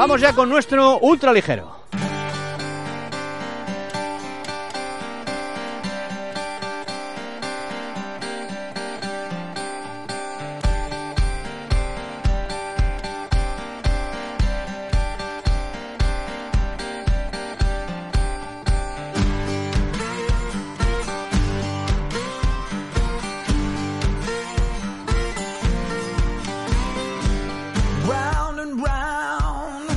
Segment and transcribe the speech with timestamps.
[0.00, 1.30] Vamos ya con nuestro ultra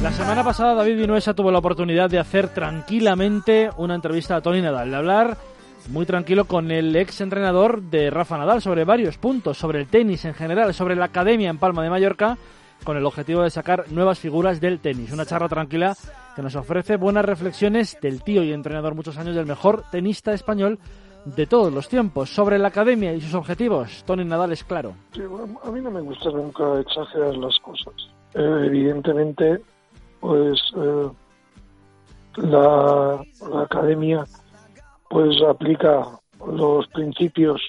[0.04, 4.62] La semana pasada David Vinuesa tuvo la oportunidad de hacer tranquilamente una entrevista a Tony
[4.62, 5.38] Nadal, de hablar
[5.88, 10.26] muy tranquilo con el ex entrenador de Rafa Nadal sobre varios puntos, sobre el tenis
[10.26, 12.38] en general, sobre la academia en Palma de Mallorca,
[12.84, 15.14] con el objetivo de sacar nuevas figuras del tenis.
[15.14, 15.96] Una charla tranquila
[16.36, 20.80] que nos ofrece buenas reflexiones del tío y entrenador muchos años del mejor tenista español
[21.24, 22.30] de todos los tiempos.
[22.30, 24.96] Sobre la academia y sus objetivos, Tony Nadal es claro.
[25.14, 25.22] Sí,
[25.64, 27.94] a mí no me gusta nunca exagerar las cosas.
[28.34, 29.62] Eh, evidentemente,
[30.24, 31.10] pues eh,
[32.38, 34.24] la, la academia
[35.10, 37.62] pues aplica los principios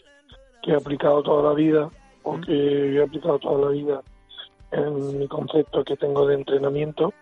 [0.62, 1.91] que he aplicado toda la vida
[2.22, 4.02] o que he aplicado toda la vida
[4.70, 7.12] en mi concepto que tengo de entrenamiento.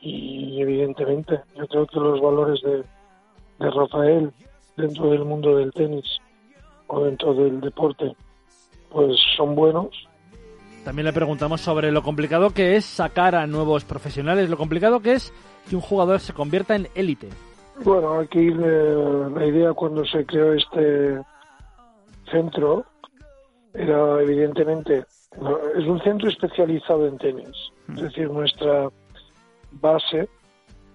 [0.00, 2.84] Y evidentemente yo creo que los valores de,
[3.58, 4.32] de Rafael
[4.76, 6.18] dentro del mundo del tenis
[6.86, 8.14] o dentro del deporte
[8.90, 9.90] pues son buenos
[10.84, 15.12] También le preguntamos sobre lo complicado que es sacar a nuevos profesionales, lo complicado que
[15.12, 15.32] es
[15.68, 17.28] que un jugador se convierta en élite.
[17.84, 21.20] Bueno, aquí eh, la idea cuando se creó este
[22.30, 22.84] centro
[23.74, 25.04] era evidentemente,
[25.40, 28.88] no, es un centro especializado en tenis, es decir, nuestra
[29.72, 30.28] base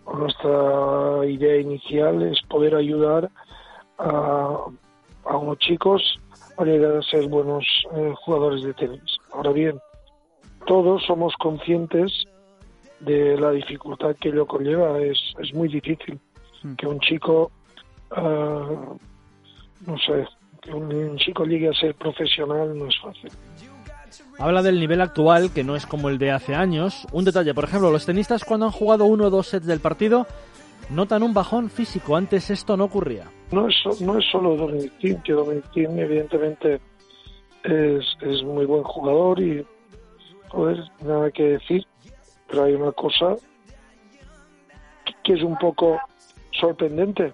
[0.05, 3.29] o nuestra idea inicial es poder ayudar
[3.97, 4.57] a,
[5.25, 6.19] a unos chicos
[6.57, 7.65] a llegar a ser buenos
[7.95, 9.16] eh, jugadores de tenis.
[9.37, 9.79] Ahora bien,
[10.65, 12.11] todos somos conscientes
[13.01, 16.19] de la dificultad que ello conlleva, es, es muy difícil
[16.75, 17.51] que un chico,
[18.09, 18.95] ah,
[19.85, 20.25] no sé,
[20.59, 23.29] que un, un chico llegue a ser profesional no es fácil.
[24.39, 27.05] Habla del nivel actual, que no es como el de hace años.
[27.11, 30.25] Un detalle, por ejemplo, los tenistas cuando han jugado uno o dos sets del partido
[30.89, 32.15] notan un bajón físico.
[32.15, 33.25] Antes esto no ocurría.
[33.51, 36.81] No es, no es solo Dominic Thiem, que Dominic Thiem evidentemente
[37.63, 39.65] es, es muy buen jugador y,
[40.49, 41.85] joder, nada que decir,
[42.47, 43.35] pero hay una cosa
[45.05, 45.99] que- que es un poco
[46.51, 47.33] sorprendente,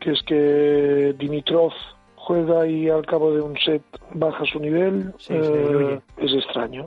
[0.00, 1.72] que es que Dimitrov
[2.16, 3.82] juega y al cabo de un set
[4.14, 6.86] baja su nivel, Sí, eh, es extraño.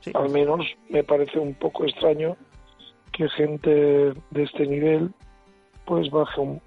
[0.00, 0.10] Sí.
[0.14, 2.36] Al menos me parece un poco extraño
[3.12, 3.70] que gente
[4.30, 5.10] de este nivel
[5.84, 6.60] pues baje un,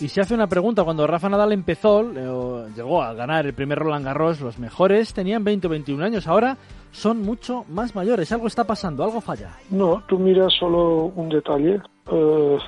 [0.00, 3.78] Y se hace una pregunta, cuando Rafa Nadal empezó, eh, llegó a ganar el primer
[3.78, 6.56] Roland Garros, los mejores tenían 20 o 21 años, ahora
[6.90, 8.32] son mucho más mayores.
[8.32, 9.50] Algo está pasando, algo falla.
[9.70, 11.80] No, tú miras solo un detalle.
[12.10, 12.58] Eh,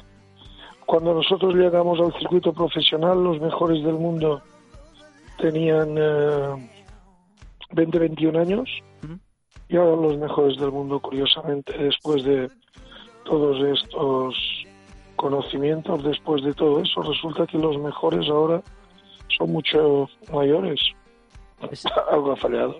[0.86, 4.42] cuando nosotros llegamos al circuito profesional, los mejores del mundo
[5.38, 6.70] tenían eh,
[7.72, 8.68] 20, 21 años.
[9.68, 12.48] Y ahora los mejores del mundo, curiosamente, después de
[13.24, 14.34] todos estos
[15.16, 18.62] conocimientos, después de todo eso, resulta que los mejores ahora
[19.36, 20.80] son mucho mayores.
[21.70, 22.76] Es- Algo ha fallado.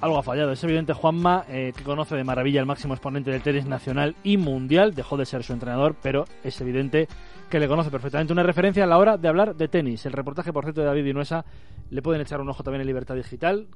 [0.00, 0.52] Algo ha fallado.
[0.52, 4.38] Es evidente Juanma, eh, que conoce de maravilla el máximo exponente del tenis nacional y
[4.38, 7.06] mundial, dejó de ser su entrenador, pero es evidente
[7.50, 8.32] que le conoce perfectamente.
[8.32, 10.06] Una referencia a la hora de hablar de tenis.
[10.06, 11.44] El reportaje, por cierto, de David Vinuesa,
[11.90, 13.66] le pueden echar un ojo también en Libertad Digital,